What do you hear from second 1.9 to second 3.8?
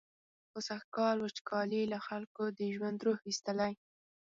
له خلکو د ژوند روح ویستلی.